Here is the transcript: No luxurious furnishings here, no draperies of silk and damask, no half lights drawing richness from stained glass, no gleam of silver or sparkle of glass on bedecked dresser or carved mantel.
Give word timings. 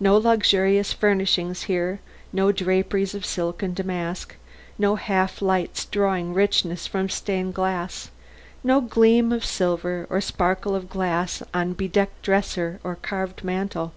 No 0.00 0.16
luxurious 0.16 0.94
furnishings 0.94 1.64
here, 1.64 2.00
no 2.32 2.50
draperies 2.50 3.14
of 3.14 3.26
silk 3.26 3.62
and 3.62 3.74
damask, 3.74 4.34
no 4.78 4.94
half 4.96 5.42
lights 5.42 5.84
drawing 5.84 6.32
richness 6.32 6.86
from 6.86 7.10
stained 7.10 7.52
glass, 7.52 8.10
no 8.64 8.80
gleam 8.80 9.32
of 9.32 9.44
silver 9.44 10.06
or 10.08 10.22
sparkle 10.22 10.74
of 10.74 10.88
glass 10.88 11.42
on 11.52 11.74
bedecked 11.74 12.22
dresser 12.22 12.80
or 12.82 12.94
carved 12.94 13.44
mantel. 13.44 13.92